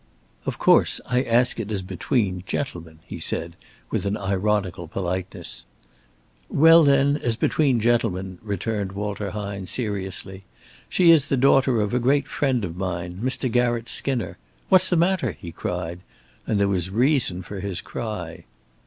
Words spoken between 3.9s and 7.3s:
with an ironical politeness. "Well, then,